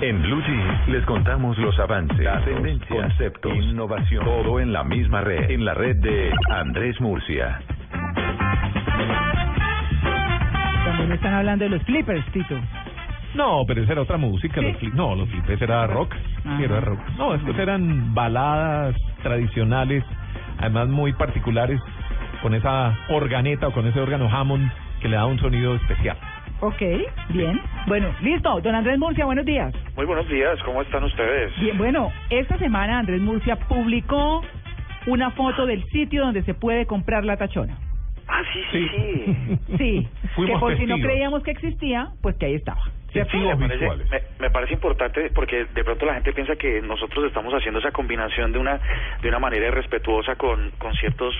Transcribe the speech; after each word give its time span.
En 0.00 0.22
Blue 0.22 0.42
Jeans 0.42 0.88
les 0.88 1.04
contamos 1.04 1.58
los 1.58 1.78
avances, 1.78 2.26
tendencias, 2.44 2.88
conceptos, 2.88 3.52
innovación, 3.54 4.24
todo 4.24 4.58
en 4.60 4.72
la 4.72 4.82
misma 4.82 5.20
red, 5.20 5.50
en 5.50 5.64
la 5.64 5.74
red 5.74 5.96
de 5.96 6.32
Andrés 6.50 6.98
Murcia. 7.00 7.60
También 10.84 11.12
están 11.12 11.34
hablando 11.34 11.64
de 11.64 11.70
los 11.70 11.82
flippers, 11.82 12.24
Tito. 12.32 12.58
No, 13.34 13.64
pero 13.66 13.82
esa 13.82 13.92
era 13.92 14.00
otra 14.02 14.16
música. 14.16 14.60
Los 14.62 14.76
flip- 14.78 14.94
no, 14.94 15.14
los 15.14 15.28
flippers 15.28 15.60
era 15.62 15.86
rock. 15.86 16.14
Sí, 16.42 16.64
era 16.64 16.78
Ajá. 16.78 16.86
rock. 16.86 17.00
No, 17.18 17.34
estos 17.34 17.58
eran 17.58 18.14
baladas 18.14 18.96
tradicionales, 19.22 20.02
además 20.58 20.88
muy 20.88 21.12
particulares, 21.12 21.78
con 22.42 22.54
esa 22.54 22.96
organeta 23.10 23.68
o 23.68 23.72
con 23.72 23.86
ese 23.86 24.00
órgano 24.00 24.28
Hammond 24.34 24.70
que 25.00 25.08
le 25.08 25.16
da 25.16 25.26
un 25.26 25.38
sonido 25.38 25.74
especial. 25.76 26.16
Ok, 26.60 26.82
bien. 27.30 27.60
Bueno, 27.86 28.14
listo. 28.20 28.60
Don 28.60 28.74
Andrés 28.74 28.98
Murcia, 28.98 29.24
buenos 29.24 29.46
días. 29.46 29.72
Muy 29.96 30.04
buenos 30.04 30.28
días, 30.28 30.58
¿cómo 30.64 30.82
están 30.82 31.02
ustedes? 31.04 31.58
Bien, 31.58 31.76
bueno, 31.78 32.12
esta 32.28 32.58
semana 32.58 32.98
Andrés 32.98 33.20
Murcia 33.22 33.56
publicó 33.56 34.42
una 35.06 35.30
foto 35.30 35.64
del 35.64 35.82
sitio 35.88 36.22
donde 36.22 36.42
se 36.42 36.52
puede 36.52 36.84
comprar 36.86 37.24
la 37.24 37.36
tachona. 37.38 37.78
Ah, 38.28 38.42
sí, 38.52 38.60
sí, 38.70 38.88
sí. 38.88 39.58
Sí, 39.78 40.08
que 40.22 40.28
Fuimos 40.28 40.60
por 40.60 40.76
si 40.76 40.82
no 40.84 40.94
testigos. 40.96 41.10
creíamos 41.10 41.42
que 41.42 41.50
existía, 41.52 42.08
pues 42.20 42.36
que 42.36 42.46
ahí 42.46 42.54
estaba. 42.54 42.82
Sí, 43.12 43.18
me 43.38 43.56
parece, 43.56 43.88
me, 43.88 44.20
me 44.38 44.50
parece 44.50 44.74
importante 44.74 45.30
porque 45.34 45.64
de 45.74 45.82
pronto 45.82 46.06
la 46.06 46.14
gente 46.14 46.32
piensa 46.32 46.54
que 46.54 46.80
nosotros 46.80 47.24
estamos 47.24 47.52
haciendo 47.54 47.80
esa 47.80 47.90
combinación 47.90 48.52
de 48.52 48.58
una 48.60 48.78
de 49.20 49.28
una 49.28 49.40
manera 49.40 49.66
irrespetuosa 49.66 50.36
con, 50.36 50.70
con 50.78 50.94
ciertos 50.94 51.34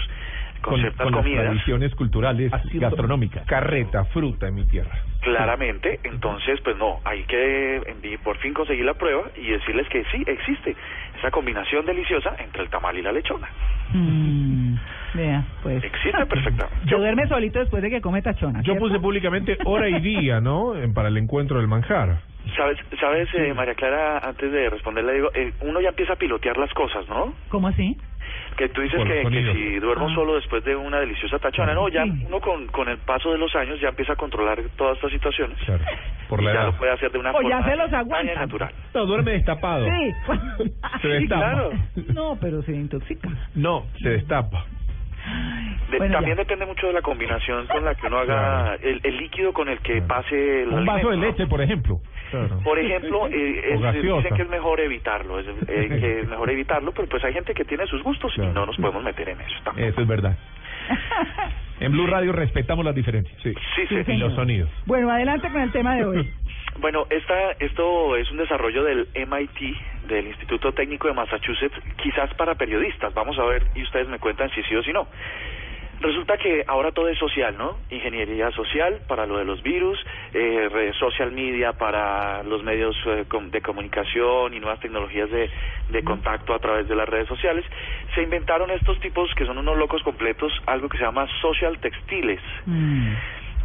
con, 0.62 0.72
Con, 0.72 0.80
ciertas 0.80 1.04
con 1.04 1.12
las 1.14 1.22
comidas. 1.22 1.44
tradiciones 1.44 1.94
culturales 1.94 2.50
gastronómicas. 2.74 3.46
Carreta, 3.46 4.04
fruta 4.06 4.48
en 4.48 4.54
mi 4.56 4.64
tierra. 4.64 4.90
Claramente, 5.20 6.00
entonces, 6.04 6.60
pues 6.62 6.76
no, 6.78 7.00
hay 7.04 7.24
que 7.24 7.80
envi- 7.82 8.18
por 8.20 8.38
fin 8.38 8.54
conseguir 8.54 8.84
la 8.86 8.94
prueba 8.94 9.24
y 9.36 9.50
decirles 9.50 9.86
que 9.88 10.02
sí 10.06 10.22
existe 10.26 10.74
esa 11.18 11.30
combinación 11.30 11.84
deliciosa 11.84 12.34
entre 12.38 12.62
el 12.62 12.70
tamal 12.70 12.96
y 12.96 13.02
la 13.02 13.12
lechona. 13.12 13.46
Mm, 13.92 14.74
vea, 15.14 15.44
pues. 15.62 15.84
Existe 15.84 16.24
perfectamente. 16.26 16.88
Se 16.88 16.94
duerme 16.96 17.26
solito 17.28 17.58
después 17.58 17.82
de 17.82 17.90
que 17.90 18.00
come 18.00 18.22
tachona. 18.22 18.62
Yo 18.62 18.76
puse 18.76 18.98
públicamente 18.98 19.58
hora 19.64 19.88
y 19.88 20.00
día, 20.00 20.40
¿no? 20.40 20.72
Para 20.94 21.08
el 21.08 21.16
encuentro 21.18 21.58
del 21.58 21.68
manjar. 21.68 22.20
Sabes, 22.56 22.78
sabes, 22.98 23.28
eh, 23.34 23.52
María 23.52 23.74
Clara, 23.74 24.18
antes 24.18 24.50
de 24.50 24.70
responderle 24.70 25.12
digo, 25.14 25.30
eh, 25.34 25.52
uno 25.60 25.80
ya 25.82 25.90
empieza 25.90 26.14
a 26.14 26.16
pilotear 26.16 26.56
las 26.56 26.72
cosas, 26.72 27.06
¿no? 27.08 27.34
¿Cómo 27.48 27.68
así? 27.68 27.96
Que 28.56 28.68
tú 28.68 28.82
dices 28.82 29.02
que, 29.04 29.22
que 29.30 29.52
si 29.54 29.78
duermo 29.78 30.08
Ah. 30.10 30.14
solo 30.14 30.34
después 30.34 30.62
de 30.64 30.76
una 30.76 30.98
deliciosa 31.00 31.38
tachona, 31.38 31.72
no, 31.72 31.88
ya 31.88 32.04
uno 32.04 32.40
con, 32.40 32.66
con 32.66 32.88
el 32.88 32.98
paso 32.98 33.32
de 33.32 33.38
los 33.38 33.54
años 33.56 33.80
ya 33.80 33.88
empieza 33.88 34.12
a 34.12 34.16
controlar 34.16 34.58
todas 34.76 34.96
estas 34.96 35.10
situaciones. 35.12 35.56
Claro. 35.64 35.84
Por 36.28 36.40
y 36.42 36.44
la 36.44 36.52
ya 36.52 36.58
edad. 36.60 36.66
lo 36.72 36.76
puede 36.76 36.92
hacer 36.92 37.10
de 37.12 37.18
una 37.18 37.30
O 37.30 37.40
ya 37.42 37.56
forma 37.58 37.70
se 37.70 37.76
los 37.76 37.90
y 37.90 37.94
aguanta. 37.94 38.34
natural. 38.34 38.74
No, 38.94 39.06
duerme 39.06 39.30
destapado. 39.32 39.86
Sí. 39.86 40.12
Se 41.02 41.08
destapa. 41.08 41.40
claro. 41.52 41.70
No, 42.14 42.36
pero 42.40 42.62
se 42.62 42.72
intoxica. 42.72 43.28
No, 43.54 43.86
se 44.02 44.10
destapa. 44.10 44.64
De- 45.90 45.98
Bueno, 45.98 46.14
también 46.14 46.36
ya. 46.36 46.42
depende 46.44 46.66
mucho 46.66 46.86
de 46.86 46.92
la 46.92 47.02
combinación 47.02 47.66
con 47.66 47.84
la 47.84 47.94
que 47.94 48.06
uno 48.06 48.18
haga 48.18 48.76
el, 48.76 49.00
el 49.02 49.16
líquido 49.16 49.52
con 49.52 49.68
el 49.68 49.78
que 49.80 50.00
pase 50.02 50.62
el 50.62 50.68
Un 50.68 50.84
vaso 50.86 51.10
de 51.10 51.16
leche, 51.16 51.46
por 51.46 51.60
ejemplo. 51.60 52.00
Claro. 52.30 52.60
Por 52.62 52.78
ejemplo, 52.78 53.26
eh, 53.28 53.74
es- 53.74 54.02
dicen 54.02 54.34
que 54.36 54.42
es 54.42 54.48
mejor 54.48 54.80
evitarlo, 54.80 55.38
es, 55.40 55.46
eh, 55.68 55.88
que 55.88 56.20
es 56.20 56.28
mejor 56.28 56.48
evitarlo, 56.50 56.92
pero 56.92 57.08
pues 57.08 57.24
hay 57.24 57.32
gente 57.32 57.52
que 57.54 57.64
tiene 57.64 57.86
sus 57.86 58.02
gustos 58.02 58.32
Claro. 58.34 58.50
y 58.50 58.54
no 58.54 58.66
nos 58.66 58.76
podemos 58.76 59.02
meter 59.02 59.28
en 59.30 59.40
eso. 59.40 59.56
tampoco. 59.64 59.86
Eso 59.86 60.00
es 60.00 60.06
verdad. 60.06 60.36
En 61.80 61.92
Blue 61.92 62.06
Radio 62.06 62.32
respetamos 62.32 62.84
las 62.84 62.94
diferencias. 62.94 63.40
Sí. 63.42 63.54
Sí, 63.74 63.86
sí. 63.88 64.12
Y 64.12 64.16
los 64.18 64.34
sonidos. 64.34 64.68
Bueno, 64.84 65.10
adelante 65.10 65.50
con 65.50 65.62
el 65.62 65.72
tema 65.72 65.94
de 65.96 66.04
hoy. 66.04 66.30
Bueno, 66.78 67.04
esta, 67.10 67.50
esto 67.58 68.16
es 68.16 68.30
un 68.30 68.38
desarrollo 68.38 68.84
del 68.84 69.08
MIT, 69.14 70.06
del 70.06 70.28
Instituto 70.28 70.72
Técnico 70.72 71.08
de 71.08 71.14
Massachusetts, 71.14 71.74
quizás 72.02 72.32
para 72.34 72.54
periodistas. 72.54 73.12
Vamos 73.12 73.38
a 73.38 73.44
ver 73.44 73.64
y 73.74 73.82
ustedes 73.82 74.08
me 74.08 74.18
cuentan 74.18 74.48
si 74.50 74.62
sí 74.62 74.74
o 74.76 74.82
si 74.82 74.92
no. 74.92 75.06
Resulta 76.00 76.38
que 76.38 76.64
ahora 76.66 76.92
todo 76.92 77.08
es 77.08 77.18
social, 77.18 77.56
¿no? 77.58 77.76
Ingeniería 77.90 78.50
social 78.52 79.02
para 79.06 79.26
lo 79.26 79.36
de 79.36 79.44
los 79.44 79.62
virus, 79.62 79.98
eh, 80.32 80.92
social 80.98 81.30
media 81.30 81.74
para 81.74 82.42
los 82.42 82.62
medios 82.62 82.96
eh, 83.06 83.26
de 83.50 83.60
comunicación 83.60 84.54
y 84.54 84.60
nuevas 84.60 84.80
tecnologías 84.80 85.30
de, 85.30 85.50
de 85.90 86.02
contacto 86.02 86.54
a 86.54 86.58
través 86.58 86.88
de 86.88 86.94
las 86.94 87.06
redes 87.06 87.28
sociales. 87.28 87.64
Se 88.14 88.22
inventaron 88.22 88.70
estos 88.70 88.98
tipos 89.00 89.30
que 89.34 89.44
son 89.44 89.58
unos 89.58 89.76
locos 89.76 90.02
completos, 90.02 90.52
algo 90.66 90.88
que 90.88 90.96
se 90.96 91.04
llama 91.04 91.28
social 91.40 91.78
textiles 91.78 92.40
Mm. 92.66 93.14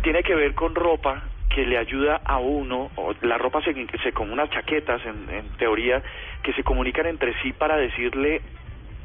tiene 0.02 0.24
que 0.24 0.36
ver 0.36 0.54
con 0.54 0.76
ropa 0.76 1.24
que 1.50 1.66
le 1.66 1.78
ayuda 1.78 2.22
a 2.26 2.38
uno, 2.38 2.92
o 2.96 3.14
la 3.22 3.38
ropa 3.38 3.62
se, 3.62 3.74
se 4.04 4.12
con 4.12 4.32
unas 4.32 4.50
chaquetas 4.50 5.02
en, 5.06 5.30
en 5.30 5.50
teoría 5.58 6.02
que 6.44 6.54
se 6.54 6.64
comunican 6.64 7.06
entre 7.06 7.34
sí 7.42 7.54
para 7.54 7.78
decirle 7.78 8.42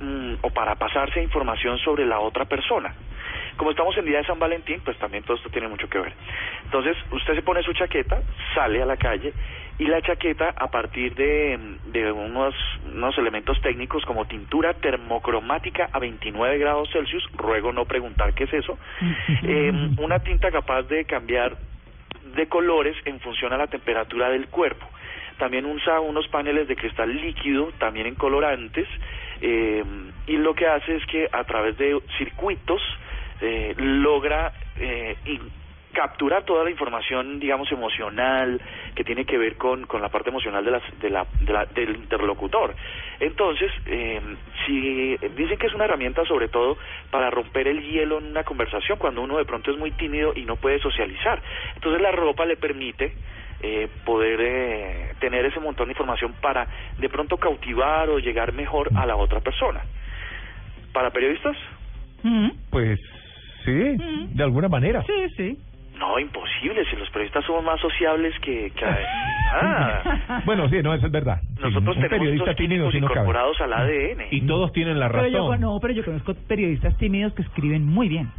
mm, 0.01 0.35
o 0.43 0.51
para 0.51 0.75
pasarse 0.75 1.23
información 1.23 1.79
sobre 1.79 2.05
la 2.07 2.19
otra 2.19 2.45
persona. 2.45 2.93
Como 3.61 3.73
estamos 3.73 3.95
en 3.99 4.07
día 4.07 4.17
de 4.17 4.25
San 4.25 4.39
Valentín, 4.39 4.81
pues 4.83 4.97
también 4.97 5.23
todo 5.23 5.37
esto 5.37 5.51
tiene 5.51 5.69
mucho 5.69 5.87
que 5.87 5.99
ver. 5.99 6.15
Entonces, 6.65 6.97
usted 7.13 7.35
se 7.35 7.43
pone 7.43 7.63
su 7.63 7.75
chaqueta, 7.75 8.23
sale 8.55 8.81
a 8.81 8.87
la 8.87 8.97
calle 8.97 9.35
y 9.79 9.85
la 9.85 10.01
chaqueta 10.01 10.55
a 10.57 10.71
partir 10.71 11.15
de, 11.15 11.59
de 11.93 12.11
unos, 12.11 12.55
unos 12.91 13.19
elementos 13.19 13.61
técnicos 13.61 14.03
como 14.07 14.25
tintura 14.25 14.73
termocromática 14.73 15.91
a 15.93 15.99
29 15.99 16.57
grados 16.57 16.89
Celsius, 16.91 17.23
ruego 17.35 17.71
no 17.71 17.85
preguntar 17.85 18.33
qué 18.33 18.45
es 18.45 18.53
eso, 18.55 18.79
eh, 19.43 19.71
una 19.99 20.21
tinta 20.21 20.51
capaz 20.51 20.85
de 20.85 21.05
cambiar 21.05 21.59
de 22.35 22.49
colores 22.49 22.97
en 23.05 23.21
función 23.21 23.53
a 23.53 23.59
la 23.59 23.67
temperatura 23.67 24.31
del 24.31 24.47
cuerpo. 24.49 24.87
También 25.37 25.67
usa 25.67 26.01
unos 26.01 26.27
paneles 26.29 26.67
de 26.67 26.77
cristal 26.77 27.15
líquido, 27.15 27.73
también 27.79 28.07
en 28.07 28.15
colorantes, 28.15 28.89
eh, 29.43 29.85
y 30.27 30.39
lo 30.39 30.55
que 30.55 30.67
hace 30.67 30.97
es 30.97 31.05
que 31.05 31.29
a 31.31 31.45
través 31.45 31.77
de 31.77 32.01
circuitos 32.17 32.81
eh, 33.41 33.75
logra 33.79 34.53
eh, 34.77 35.17
in- 35.27 35.51
capturar 35.93 36.45
toda 36.45 36.63
la 36.63 36.71
información, 36.71 37.41
digamos, 37.41 37.71
emocional 37.73 38.61
que 38.95 39.03
tiene 39.03 39.25
que 39.25 39.37
ver 39.37 39.57
con, 39.57 39.87
con 39.87 40.01
la 40.01 40.09
parte 40.09 40.31
emocional 40.31 40.65
de 40.65 40.71
las- 40.71 41.01
de 41.01 41.11
la, 41.11 41.27
de 41.41 41.53
la- 41.53 41.67
del 41.67 41.97
interlocutor. 41.97 42.77
Entonces, 43.19 43.73
eh, 43.87 44.21
si 44.65 45.17
dicen 45.37 45.59
que 45.59 45.67
es 45.67 45.75
una 45.75 45.87
herramienta 45.87 46.25
sobre 46.27 46.47
todo 46.47 46.79
para 47.11 47.29
romper 47.29 47.67
el 47.67 47.83
hielo 47.83 48.19
en 48.19 48.27
una 48.27 48.45
conversación 48.45 48.99
cuando 48.99 49.21
uno 49.23 49.37
de 49.37 49.45
pronto 49.45 49.73
es 49.73 49.77
muy 49.79 49.91
tímido 49.91 50.33
y 50.37 50.45
no 50.45 50.55
puede 50.57 50.79
socializar. 50.79 51.43
Entonces 51.75 52.01
la 52.01 52.13
ropa 52.13 52.47
le 52.47 52.57
permite 52.57 53.17
eh, 53.63 53.89
poder 54.05 54.39
eh, 54.41 55.13
tener 55.19 55.45
ese 55.45 55.59
montón 55.61 55.89
de 55.89 55.93
información 55.93 56.35
para 56.41 56.69
de 56.99 57.09
pronto 57.09 57.37
cautivar 57.37 58.09
o 58.11 58.19
llegar 58.21 58.53
mejor 58.53 58.91
a 58.95 59.05
la 59.07 59.17
otra 59.17 59.41
persona. 59.41 59.83
¿Para 60.93 61.11
periodistas? 61.11 61.57
Mm. 62.23 62.51
Pues 62.71 62.99
sí, 63.65 63.97
de 64.35 64.43
alguna 64.43 64.69
manera. 64.69 65.03
Sí, 65.03 65.13
sí. 65.37 65.59
No, 65.99 66.19
imposible, 66.19 66.83
si 66.87 66.97
los 66.97 67.11
periodistas 67.11 67.45
somos 67.45 67.63
más 67.63 67.79
sociables 67.79 68.35
que... 68.41 68.71
que 68.71 68.85
ah, 69.53 70.41
Bueno, 70.47 70.67
sí, 70.71 70.81
no, 70.83 70.95
eso 70.95 71.07
es 71.07 71.13
verdad. 71.13 71.41
Sí, 71.43 71.63
nosotros 71.63 71.97
un 71.97 72.03
tenemos 72.03 72.09
periodista 72.11 72.45
estos 72.53 72.57
tímido 72.57 72.89
químicos 72.91 72.93
sí 72.95 73.01
no 73.01 73.07
incorporados 73.23 73.61
al 73.61 73.73
ADN. 73.75 74.23
Y 74.31 74.41
todos 74.47 74.73
tienen 74.73 74.99
la 74.99 75.09
Pero 75.11 75.29
yo, 75.29 75.39
razón. 75.51 75.61
no, 75.61 75.79
pero 75.81 75.93
yo 75.93 76.05
conozco 76.05 76.35
periodistas 76.49 76.97
tímidos 76.97 77.35
que 77.35 77.43
escriben 77.43 77.85
muy 77.85 78.09
bien. 78.09 78.31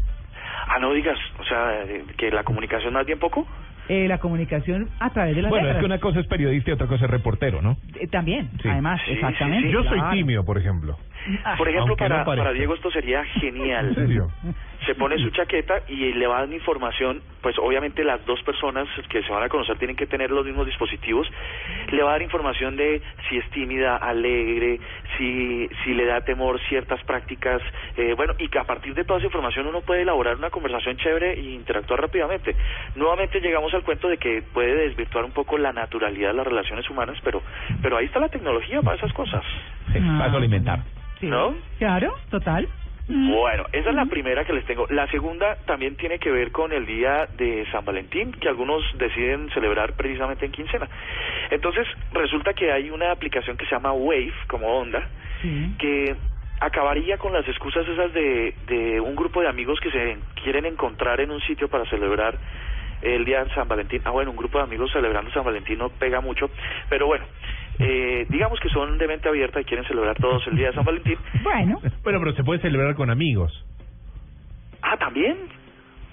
Ah, 0.68 0.80
no 0.80 0.92
digas, 0.94 1.20
o 1.40 1.44
sea, 1.44 1.84
eh, 1.84 2.04
que 2.18 2.32
la 2.32 2.44
comunicación 2.44 2.94
más 2.94 3.06
bien 3.06 3.20
poco. 3.20 3.46
Eh, 3.90 4.08
la 4.08 4.20
comunicación 4.20 4.90
a 5.00 5.10
través 5.12 5.36
de 5.36 5.42
las 5.42 5.50
Bueno, 5.50 5.70
es 5.70 5.78
que 5.78 5.86
una 5.86 6.00
cosa 6.00 6.20
es 6.20 6.28
periodista 6.28 6.70
y 6.72 6.74
otra 6.74 6.88
cosa 6.88 7.06
es 7.06 7.12
reportero, 7.12 7.62
¿no? 7.62 7.78
Eh, 8.00 8.08
también, 8.08 8.50
Sí. 8.62 8.70
además, 8.70 9.02
Sí, 9.06 9.12
exactamente. 9.12 9.68
sí, 9.68 9.68
sí. 9.68 9.74
Yo 9.74 9.84
soy 9.84 10.00
tímido, 10.14 10.46
por 10.46 10.58
ejemplo. 10.58 10.98
Ah, 11.44 11.56
Por 11.58 11.70
ejemplo, 11.70 11.96
para, 11.96 12.24
para 12.26 12.52
Diego 12.52 12.74
esto 12.74 12.90
sería 12.92 13.24
genial. 13.40 13.90
¿En 13.90 13.96
serio? 13.96 14.32
Se 14.86 14.96
pone 14.96 15.20
su 15.20 15.30
chaqueta 15.30 15.84
y 15.88 16.14
le 16.14 16.26
va 16.26 16.40
dando 16.40 16.56
información, 16.56 17.22
pues 17.42 17.56
obviamente 17.60 18.04
las 18.04 18.26
dos 18.26 18.42
personas 18.42 18.88
que 19.10 19.22
se 19.22 19.32
van 19.32 19.44
a 19.44 19.50
conocer 19.50 19.78
tienen 19.78 19.96
que 19.96 20.08
tener 20.08 20.32
los 20.32 20.44
mismos 20.44 20.66
dispositivos. 20.66 21.30
Le 21.92 22.02
va 22.02 22.10
a 22.10 22.12
dar 22.14 22.22
información 22.24 22.76
de 22.76 23.00
si 23.30 23.38
es 23.38 23.48
tímida, 23.52 23.98
alegre, 23.98 24.80
si, 25.18 25.70
si 25.84 25.94
le 25.94 26.06
da 26.06 26.22
temor 26.22 26.60
ciertas 26.68 27.04
prácticas, 27.04 27.62
eh, 27.96 28.16
bueno, 28.18 28.34
y 28.40 28.48
que 28.50 28.58
a 28.58 28.64
partir 28.64 28.96
de 28.96 29.04
toda 29.04 29.20
esa 29.20 29.28
información 29.28 29.68
uno 29.68 29.82
puede 29.82 30.02
elaborar 30.02 30.36
una 30.38 30.50
conversación 30.50 30.98
chévere 30.98 31.34
e 31.34 31.42
interactuar 31.42 32.02
rápidamente. 32.02 32.56
Nuevamente 32.96 33.40
llegamos 33.40 33.72
al 33.76 33.84
cuento 33.84 34.08
de 34.10 34.18
que 34.18 34.42
puede 34.42 34.74
desvirtuar 34.88 35.26
un 35.26 35.32
poco 35.32 35.60
la 35.60 35.72
naturalidad 35.74 36.30
de 36.30 36.38
las 36.38 36.48
relaciones 36.48 36.90
humanas, 36.90 37.20
pero, 37.24 37.44
pero 37.84 37.98
ahí 37.98 38.06
está 38.06 38.20
la 38.20 38.30
tecnología 38.30 38.82
para 38.82 38.98
esas 38.98 39.14
cosas. 39.14 39.44
Sí, 39.94 40.00
Ah, 40.02 40.16
para 40.18 40.30
eso 40.30 40.38
alimentar. 40.38 40.80
Sí. 41.22 41.28
¿No? 41.28 41.56
Claro, 41.80 42.14
total. 42.30 42.68
Mm. 43.08 43.32
Bueno, 43.34 43.66
esa 43.72 43.90
es 43.90 43.96
la 43.96 44.06
primera 44.06 44.46
que 44.46 44.54
les 44.54 44.66
tengo. 44.66 44.86
La 44.90 45.08
segunda 45.08 45.56
también 45.66 45.96
tiene 45.96 46.20
que 46.20 46.30
ver 46.32 46.52
con 46.52 46.72
el 46.72 46.86
día 46.86 47.28
de 47.38 47.66
San 47.72 47.84
Valentín, 47.84 48.32
que 48.34 48.48
algunos 48.48 48.84
deciden 48.98 49.50
celebrar 49.54 49.94
precisamente 49.94 50.46
en 50.46 50.52
quincena. 50.52 50.88
Entonces, 51.50 51.88
resulta 52.14 52.54
que 52.54 52.72
hay 52.72 52.90
una 52.90 53.12
aplicación 53.12 53.58
que 53.58 53.66
se 53.66 53.72
llama 53.72 53.92
Wave, 53.94 54.34
como 54.48 54.68
onda, 54.68 55.08
Sí. 55.42 55.76
que 55.80 56.16
acabaría 56.60 57.18
con 57.18 57.34
las 57.34 57.48
excusas 57.48 57.88
esas 57.88 58.14
de, 58.14 58.54
de 58.68 59.00
un 59.02 59.16
grupo 59.16 59.42
de 59.42 59.48
amigos 59.48 59.80
que 59.80 59.90
se 59.90 60.18
quieren 60.44 60.66
encontrar 60.68 61.20
en 61.20 61.32
un 61.32 61.42
sitio 61.42 61.68
para 61.68 61.86
celebrar 61.86 62.38
el 63.02 63.26
día 63.26 63.44
de 63.44 63.52
San 63.56 63.68
Valentín. 63.68 64.02
Ah, 64.06 64.12
bueno, 64.12 64.30
un 64.30 64.38
grupo 64.38 64.60
de 64.60 64.66
amigos 64.66 64.92
celebrando 64.92 65.32
San 65.32 65.44
Valentín 65.44 65.80
no 65.80 65.90
pega 65.90 66.22
mucho, 66.22 66.52
pero 66.88 67.08
bueno, 67.08 67.26
eh, 67.82 68.26
digamos 68.30 68.60
que 68.60 68.70
son 68.70 68.98
de 68.98 69.08
mente 69.08 69.28
abierta 69.30 69.60
y 69.60 69.66
quieren 69.66 69.86
celebrar 69.86 70.16
todos 70.18 70.46
el 70.48 70.56
día 70.56 70.68
de 70.68 70.74
San 70.74 70.86
Valentín. 70.86 71.18
Bueno, 71.44 71.80
Bueno, 72.04 72.20
pero 72.20 72.34
se 72.34 72.44
puede 72.44 72.60
celebrar 72.62 72.96
con 72.96 73.10
amigos. 73.10 73.66
Ah, 74.82 74.98
¿también? 74.98 75.38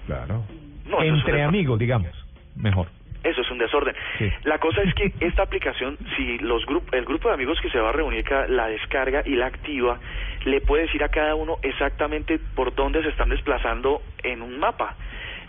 Claro. 0.05 0.43
No, 0.87 0.97
eso 0.97 1.03
es 1.03 1.09
un 1.11 1.15
Entre 1.19 1.33
desorden. 1.33 1.43
amigos, 1.43 1.79
digamos. 1.79 2.27
Mejor. 2.55 2.87
Eso 3.23 3.41
es 3.41 3.51
un 3.51 3.57
desorden. 3.57 3.93
Sí. 4.17 4.29
La 4.43 4.59
cosa 4.59 4.81
es 4.81 4.93
que 4.93 5.11
esta 5.19 5.43
aplicación, 5.43 5.97
si 6.15 6.37
los 6.39 6.65
grup 6.65 6.93
el 6.93 7.03
grupo 7.05 7.27
de 7.27 7.33
amigos 7.33 7.59
que 7.61 7.69
se 7.69 7.77
va 7.79 7.89
a 7.89 7.91
reunir 7.91 8.23
la 8.47 8.67
descarga 8.67 9.23
y 9.25 9.35
la 9.35 9.47
activa, 9.47 9.99
le 10.45 10.61
puede 10.61 10.83
decir 10.83 11.03
a 11.03 11.09
cada 11.09 11.35
uno 11.35 11.57
exactamente 11.61 12.39
por 12.55 12.73
dónde 12.75 13.03
se 13.03 13.09
están 13.09 13.29
desplazando 13.29 14.01
en 14.23 14.41
un 14.41 14.57
mapa. 14.57 14.95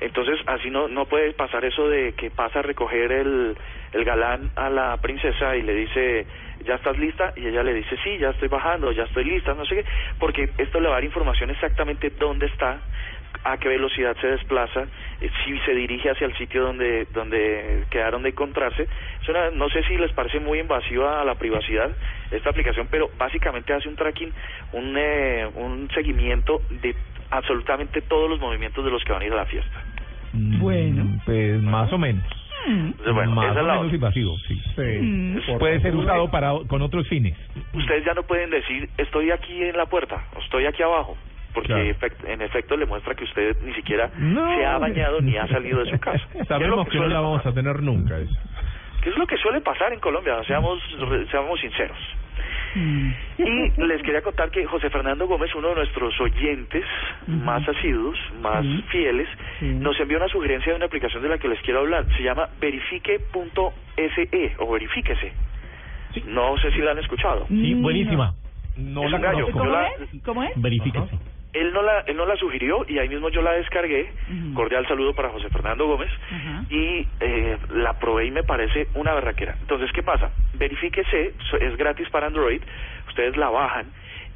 Entonces, 0.01 0.41
así 0.47 0.69
no 0.71 0.89
no 0.89 1.05
puede 1.07 1.33
pasar 1.35 1.65
eso 1.65 1.89
de 1.89 2.13
que 2.15 2.31
pasa 2.31 2.59
a 2.59 2.63
recoger 2.63 3.13
el, 3.13 3.57
el 3.93 4.05
galán 4.05 4.51
a 4.57 4.71
la 4.71 4.97
princesa 4.99 5.57
y 5.57 5.63
le 5.63 5.75
dice, 5.75 6.27
¿ya 6.65 6.77
estás 6.77 6.99
lista? 6.99 7.33
Y 7.37 7.47
ella 7.47 7.63
le 7.63 7.75
dice, 7.75 7.97
sí, 8.05 8.19
ya 8.19 8.31
estoy 8.31 8.49
bajando, 8.49 8.93
ya 8.93 9.05
estoy 9.05 9.25
lista, 9.25 9.55
no 9.55 9.65
sé 9.65 9.77
qué, 9.77 9.85
porque 10.19 10.51
esto 10.59 10.81
le 10.81 10.89
va 10.89 10.95
a 10.95 10.97
dar 10.97 11.05
información 11.05 11.51
exactamente 11.51 12.11
dónde 12.19 12.47
está, 12.47 12.79
a 13.45 13.57
qué 13.57 13.69
velocidad 13.69 14.17
se 14.21 14.27
desplaza, 14.27 14.87
eh, 15.21 15.31
si 15.45 15.59
se 15.61 15.75
dirige 15.75 16.11
hacia 16.11 16.27
el 16.27 16.37
sitio 16.37 16.63
donde 16.63 17.07
donde 17.15 17.85
quedaron 17.91 18.23
de 18.23 18.31
encontrarse. 18.31 18.87
Es 19.23 19.29
una, 19.29 19.51
no 19.51 19.69
sé 19.71 19.83
si 19.85 19.97
les 19.97 20.13
parece 20.13 20.41
muy 20.41 20.59
invasiva 20.59 21.21
a 21.21 21.25
la 21.25 21.37
privacidad 21.37 21.91
esta 22.31 22.51
aplicación, 22.51 22.89
pero 22.91 23.11
básicamente 23.19 23.73
hace 23.73 23.89
un 23.89 23.97
tracking, 23.97 24.33
un, 24.73 24.95
eh, 24.97 25.49
un 25.55 25.89
seguimiento 25.95 26.63
de 26.71 26.95
absolutamente 27.31 28.03
todos 28.03 28.29
los 28.29 28.41
movimientos 28.41 28.85
de 28.85 28.91
los 28.91 29.03
que 29.05 29.13
van 29.13 29.23
a 29.23 29.27
ir 29.27 29.33
a 29.33 29.37
la 29.37 29.47
fiesta. 29.47 29.83
Mm, 30.33 30.61
Bueno. 30.61 31.21
Pues 31.25 31.63
más 31.63 31.93
o 31.93 31.99
menos. 31.99 32.40
Entonces, 32.67 33.15
bueno, 33.15 33.31
más 33.33 33.45
esa 33.51 33.55
o 33.55 33.61
es 33.61 33.67
la 33.67 33.73
menos 33.75 33.85
otra. 33.87 33.95
invasivo, 33.97 34.37
sí. 34.47 34.55
mm, 35.01 35.59
Puede 35.59 35.81
ser 35.81 35.95
usado 35.97 36.31
para 36.31 36.53
con 36.69 36.83
otros 36.83 37.07
fines. 37.09 37.37
Ustedes 37.75 38.05
ya 38.05 38.15
no 38.15 38.23
pueden 38.25 38.51
decir, 38.51 38.89
estoy 38.99 39.31
aquí 39.31 39.63
en 39.63 39.77
la 39.77 39.87
puerta, 39.87 40.23
o 40.37 40.41
estoy 40.41 40.67
aquí 40.67 40.83
abajo. 40.83 41.17
Porque 41.53 41.67
Claro. 41.69 41.83
efect- 41.85 42.29
en 42.29 42.43
efecto 42.43 42.77
le 42.77 42.87
muestra 42.87 43.15
que 43.17 43.25
usted 43.25 43.57
ni 43.65 43.75
siquiera 43.75 44.09
No. 44.17 44.55
se 44.55 44.65
ha 44.65 44.79
bañado 44.79 45.21
ni 45.21 45.37
ha 45.37 45.49
salido 45.49 45.83
de 45.85 45.91
su 45.91 45.99
casa. 46.01 46.25
¿Qué 46.33 46.39
es 46.39 46.49
lo 46.49 46.57
Sabemos 46.57 46.89
que 46.89 46.95
no 46.97 47.01
suele 47.03 47.15
la 47.15 47.21
vamos 47.21 47.39
pasar? 47.39 47.53
a 47.53 47.55
tener 47.57 47.83
nunca. 47.83 48.19
Eso. 48.19 48.35
¿Qué 49.03 49.09
es 49.11 49.17
lo 49.17 49.27
que 49.27 49.37
suele 49.39 49.61
pasar 49.63 49.93
en 49.93 49.99
Colombia? 49.99 50.45
Seamos, 50.45 50.79
re- 51.01 51.27
seamos 51.29 51.59
sinceros. 51.61 51.97
Y 53.39 53.73
les 53.83 54.03
quería 54.03 54.23
contar 54.23 54.51
que 54.51 54.65
José 54.67 54.91
Fernando 54.91 55.27
Gómez, 55.27 55.55
uno 55.55 55.69
de 55.69 55.75
nuestros 55.77 56.19
oyentes 56.21 56.85
más 57.27 57.67
asiduos, 57.69 58.19
más 58.41 58.65
fieles, 58.91 59.29
nos 59.61 59.99
envió 59.99 60.19
una 60.19 60.29
sugerencia 60.29 60.73
de 60.73 60.77
una 60.77 60.87
aplicación 60.87 61.23
de 61.23 61.29
la 61.31 61.39
que 61.39 61.49
les 61.49 61.61
quiero 61.63 61.81
hablar. 61.81 62.07
Se 62.17 62.23
llama 62.23 62.49
verifique.se 62.61 64.55
o 64.59 64.73
verifíquese. 64.73 65.33
No 66.27 66.57
sé 66.59 66.71
si 66.73 66.79
la 66.81 66.91
han 66.93 66.99
escuchado. 66.99 67.47
Sí, 67.49 67.75
Mm, 67.75 67.83
buenísima. 67.83 68.35
No 68.77 69.05
Es 69.05 69.13
la. 69.13 69.33
¿Cómo 69.53 69.65
la- 69.67 69.87
es? 69.89 70.23
¿Cómo 70.25 70.43
es? 70.45 70.51
Verifíquese. 70.57 71.19
Él 71.53 71.73
no 71.73 71.83
la, 71.83 72.01
él 72.07 72.17
no 72.17 72.27
la 72.27 72.37
sugirió 72.37 72.85
y 72.89 72.99
ahí 72.99 73.09
mismo 73.09 73.29
yo 73.29 73.43
la 73.43 73.53
descargué. 73.53 74.13
Cordial 74.55 74.87
saludo 74.87 75.15
para 75.15 75.31
José 75.31 75.49
Fernando 75.51 75.87
Gómez. 75.87 76.11
Y 76.71 77.07
eh, 77.21 77.57
la 77.75 77.95
probé 77.99 78.27
y 78.27 78.31
me 78.31 78.45
parece 78.45 78.87
una 78.95 79.13
berraquera. 79.15 79.57
Entonces, 79.61 79.91
¿qué 79.93 80.03
pasa? 80.03 80.31
Verifíquese, 80.55 81.35
es 81.61 81.77
gratis 81.77 82.09
para 82.11 82.29
Android. 82.29 82.63
Ustedes 83.09 83.37
la 83.37 83.49
bajan 83.51 83.87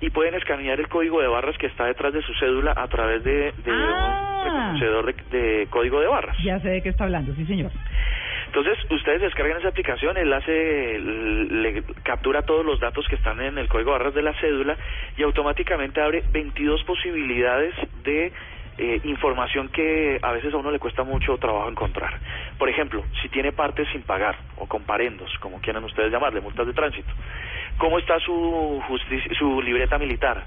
y 0.00 0.11
pueden 0.11 0.34
escanear 0.34 0.81
el 0.81 0.88
código 0.88 1.20
de 1.20 1.28
barras 1.28 1.56
que 1.56 1.66
está 1.69 1.84
detrás 1.87 2.12
de 2.12 2.20
su 2.22 2.34
cédula 2.34 2.72
a 2.76 2.88
través 2.88 3.22
de, 3.22 3.52
de 3.64 3.72
Ah. 3.72 4.40
un 4.40 4.44
reconocedor 4.44 5.14
de, 5.31 5.38
de 5.38 5.66
código 5.69 6.00
de 6.00 6.08
barras. 6.08 6.37
Ya 6.43 6.58
sé 6.61 6.69
de 6.69 6.82
qué 6.82 6.88
está 6.88 7.05
hablando, 7.05 7.32
sí, 7.34 7.46
señor. 7.46 7.70
Entonces, 8.54 8.78
ustedes 8.88 9.20
descargan 9.20 9.58
esa 9.58 9.70
aplicación, 9.70 10.16
él 10.16 10.32
hace, 10.32 11.00
le 11.00 11.82
captura 12.04 12.42
todos 12.42 12.64
los 12.64 12.78
datos 12.78 13.04
que 13.08 13.16
están 13.16 13.40
en 13.40 13.58
el 13.58 13.66
código 13.66 13.90
barras 13.90 14.14
de 14.14 14.22
la 14.22 14.32
cédula 14.34 14.76
y 15.16 15.24
automáticamente 15.24 16.00
abre 16.00 16.22
22 16.30 16.84
posibilidades 16.84 17.74
de 18.04 18.32
eh, 18.78 19.00
información 19.02 19.70
que 19.70 20.20
a 20.22 20.30
veces 20.30 20.54
a 20.54 20.58
uno 20.58 20.70
le 20.70 20.78
cuesta 20.78 21.02
mucho 21.02 21.36
trabajo 21.36 21.68
encontrar. 21.68 22.20
Por 22.56 22.68
ejemplo, 22.68 23.02
si 23.22 23.28
tiene 23.28 23.50
partes 23.50 23.88
sin 23.90 24.02
pagar 24.02 24.36
o 24.56 24.68
comparendos, 24.68 25.36
como 25.40 25.60
quieran 25.60 25.82
ustedes 25.82 26.12
llamarle, 26.12 26.40
multas 26.40 26.68
de 26.68 26.74
tránsito. 26.74 27.12
¿Cómo 27.78 27.98
está 27.98 28.20
su, 28.20 28.80
su 29.36 29.62
libreta 29.62 29.98
militar? 29.98 30.44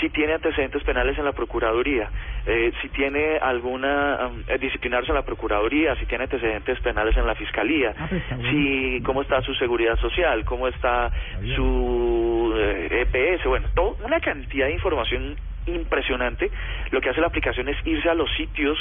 Si 0.00 0.08
tiene 0.10 0.34
antecedentes 0.34 0.82
penales 0.82 1.18
en 1.18 1.24
la 1.24 1.32
Procuraduría, 1.32 2.08
eh, 2.46 2.72
si 2.80 2.88
tiene 2.88 3.38
alguna 3.38 4.26
um, 4.26 4.42
eh, 4.48 4.58
disciplinarse 4.58 5.10
en 5.10 5.14
la 5.14 5.22
Procuraduría, 5.22 5.94
si 5.96 6.06
tiene 6.06 6.24
antecedentes 6.24 6.80
penales 6.80 7.16
en 7.16 7.26
la 7.26 7.34
Fiscalía, 7.34 7.94
Ah, 7.98 8.06
pues 8.08 8.22
si 8.50 9.00
cómo 9.04 9.22
está 9.22 9.42
su 9.42 9.54
seguridad 9.54 9.96
social, 9.98 10.44
cómo 10.44 10.68
está 10.68 11.10
su 11.54 12.54
eh, 12.56 13.06
EPS, 13.06 13.44
bueno, 13.46 13.68
todo, 13.74 13.96
una 14.04 14.20
cantidad 14.20 14.66
de 14.66 14.72
información 14.72 15.36
impresionante. 15.66 16.50
Lo 16.90 17.00
que 17.00 17.10
hace 17.10 17.20
la 17.20 17.26
aplicación 17.26 17.68
es 17.68 17.76
irse 17.84 18.08
a 18.08 18.14
los 18.14 18.30
sitios 18.36 18.78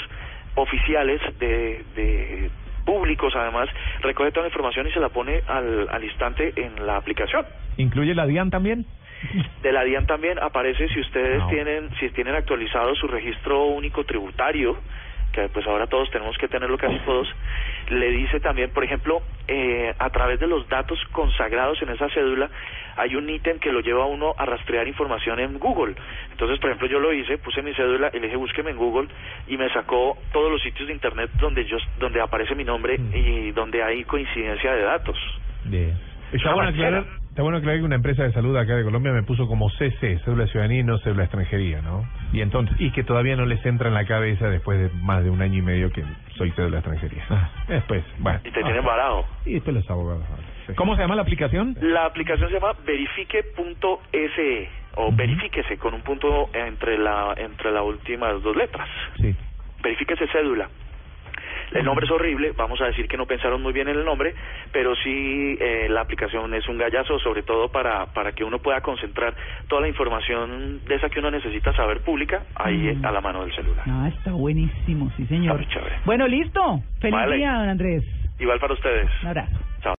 oficiales 0.56 1.21
de, 1.39 1.83
de 1.95 2.50
públicos, 2.86 3.33
además, 3.36 3.69
recoge 4.01 4.31
toda 4.31 4.44
la 4.44 4.50
información 4.50 4.88
y 4.88 4.92
se 4.92 5.00
la 5.00 5.10
pone 5.10 5.42
al, 5.48 5.88
al 5.89 6.04
instante 6.04 6.54
en 6.56 6.86
la 6.86 6.98
aplicación. 6.98 7.45
¿Incluye 7.77 8.16
la 8.16 8.25
DIAN 8.25 8.50
también? 8.50 8.86
De 9.62 9.71
la 9.71 9.83
DIAN 9.83 10.06
también 10.07 10.39
aparece 10.39 10.88
si 10.89 11.00
ustedes 11.00 11.39
No. 11.39 11.48
tienen 11.50 11.89
si 12.00 12.10
tienen 12.12 12.36
actualizado 12.36 12.95
su 12.95 13.07
registro 13.07 13.66
único 13.66 14.04
tributario, 14.06 14.77
que 15.33 15.48
pues 15.50 15.68
ahora 15.68 15.86
todos 15.88 16.10
tenemos 16.10 16.38
que 16.38 16.48
tenerlo 16.48 16.77
casi 16.77 16.98
todos, 17.06 17.27
le 17.89 18.10
dice 18.10 18.39
también, 18.39 18.71
por 18.71 18.83
ejemplo, 18.83 19.21
eh, 19.48 19.94
a 20.00 20.10
través 20.10 20.39
de 20.39 20.48
los 20.48 20.68
datos 20.69 20.98
consagrados 21.12 21.80
en 21.83 21.89
esa 21.89 22.10
cédula, 22.10 22.50
hay 22.98 23.16
un 23.16 23.30
ítem 23.30 23.60
que 23.60 23.71
lo 23.71 23.81
lleva 23.81 24.04
a 24.04 24.07
uno 24.07 24.33
a 24.38 24.45
rastrear 24.45 24.88
información 24.88 25.39
en 25.39 25.60
Google. 25.60 25.94
Entonces, 26.31 26.57
por 26.60 26.69
ejemplo, 26.71 26.88
yo 26.88 27.00
lo 27.00 27.13
hice, 27.13 27.38
puse 27.38 27.62
mi 27.62 27.74
cédula 27.75 28.10
y 28.13 28.18
le 28.19 28.25
dije 28.27 28.38
búsqueme 28.38 28.71
en 28.71 28.77
Google 28.77 29.07
y 29.48 29.56
me 29.57 29.69
sacó 29.71 30.18
todos 30.33 30.51
los 30.51 30.62
sitios 30.63 30.88
de 30.88 30.94
internet 30.94 31.30
donde 31.39 31.63
yo 31.66 31.77
donde 32.00 32.21
aparece 32.21 32.56
mi 32.56 32.63
nombre 32.63 32.95
y 33.13 33.51
donde 33.51 33.83
hay 33.83 34.04
coincidencia 34.06 34.74
de 34.74 34.81
datos. 34.81 35.18
Bien. 35.66 35.94
Está 36.31 36.48
Una 36.50 36.56
bueno, 36.56 36.69
balsera. 36.71 36.98
aclarar, 37.00 37.19
está 37.30 37.42
bueno 37.44 37.58
aclarar 37.58 37.80
que 37.80 37.86
una 37.86 37.96
empresa 37.96 38.24
de 38.24 38.31
salud 38.34 38.56
acá 38.58 38.76
de 38.76 38.84
Colombia 38.84 39.12
me 39.12 39.24
puso 39.24 39.48
como 39.48 39.70
CC, 39.72 40.20
cédula 40.26 40.44
de 40.46 40.52
ciudadanía 40.52 40.80
y 40.80 40.84
no 40.84 40.98
cédula 41.00 41.20
de 41.20 41.24
extranjería, 41.26 41.81
¿no? 41.81 42.06
Y 42.34 42.42
entonces. 42.42 42.76
Y 42.80 42.92
que 42.92 43.04
todavía 43.04 43.36
no 43.36 43.46
les 43.46 43.64
entra 43.66 43.88
en 43.88 43.94
la 43.94 44.06
cabeza 44.06 44.50
después 44.50 44.80
de 44.80 44.90
más 45.02 45.24
de 45.24 45.30
un 45.30 45.42
año 45.42 45.60
y 45.60 45.62
medio 45.62 45.92
que 45.92 46.04
soy 46.38 46.52
cédula 46.52 46.81
de 46.81 46.90
extranjería. 46.90 47.26
Ah. 47.30 47.50
Después, 47.68 48.04
bueno. 48.20 48.40
Y 48.44 48.52
te 48.52 48.62
tienen 48.64 48.84
varado. 48.86 49.26
Y 49.46 49.54
después 49.56 49.76
los 49.76 49.90
abogados. 49.90 50.24
sí. 50.68 50.74
¿Cómo 50.76 50.96
se 50.96 51.02
llama 51.02 51.16
la 51.16 51.22
aplicación? 51.24 51.76
La 51.81 52.06
aplicación 52.06 52.50
se 52.50 52.56
llama 52.56 52.74
verifique.se 52.86 54.69
o 54.95 55.07
Ujú. 55.07 55.16
verifíquese 55.16 55.78
con 55.78 55.94
un 55.94 56.02
punto 56.02 56.50
entre 56.54 56.98
la 56.98 57.33
entre 57.38 57.71
las 57.71 57.83
últimas 57.83 58.42
dos 58.44 58.56
letras. 58.56 58.88
Sí. 59.18 59.36
Verifíquese 59.81 60.28
cédula. 60.28 60.68
El 61.71 61.85
nombre 61.85 62.06
es 62.06 62.11
horrible, 62.11 62.54
vamos 62.57 62.81
a 62.81 62.85
decir 62.85 63.07
que 63.07 63.18
no 63.18 63.26
pensaron 63.26 63.61
muy 63.61 63.73
bien 63.73 63.88
en 63.88 63.97
el 63.97 64.06
nombre, 64.06 64.33
pero 64.71 64.95
sí 64.95 65.57
eh, 65.59 65.88
la 65.90 66.02
aplicación 66.02 66.54
es 66.56 66.68
un 66.68 66.78
gallazo, 66.78 67.19
sobre 67.19 67.44
todo 67.44 67.69
para, 67.71 68.07
para 68.07 68.31
que 68.31 68.44
uno 68.44 68.59
pueda 68.59 68.81
concentrar 68.81 69.35
toda 69.68 69.81
la 69.81 69.88
información 69.88 70.81
de 70.88 70.95
esa 70.95 71.09
que 71.09 71.19
uno 71.19 71.30
necesita 71.31 71.71
saber 71.73 72.02
pública 72.02 72.44
ahí 72.56 72.80
Mm. 72.95 73.06
a 73.06 73.11
la 73.11 73.21
mano 73.21 73.42
del 73.44 73.54
celular. 73.54 73.83
Ah, 73.88 74.09
está 74.09 74.31
buenísimo, 74.31 75.11
sí, 75.18 75.26
señor. 75.28 75.57
Muy 75.57 75.66
chévere. 75.68 75.95
Bueno, 76.06 76.28
listo. 76.28 76.81
Feliz 76.99 77.16
Vale. 77.19 77.38
día, 77.38 77.54
don 77.54 77.69
Andrés. 77.69 78.04
Igual 78.40 78.59
para 78.59 78.73
ustedes. 78.73 79.09
Un 79.21 79.28
abrazo. 79.28 79.52
Chao. 79.81 79.88